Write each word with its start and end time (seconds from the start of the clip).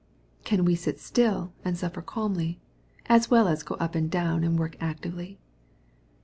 Can 0.43 0.65
we 0.65 0.73
sit 0.73 0.99
still, 0.99 1.53
and 1.63 1.77
suffer 1.77 2.01
calmly, 2.01 2.59
as 3.05 3.29
well 3.29 3.47
as 3.47 3.61
go 3.61 3.75
up 3.75 3.93
and 3.93 4.09
down 4.09 4.43
and 4.43 4.57
work 4.57 4.75
actively 4.81 5.37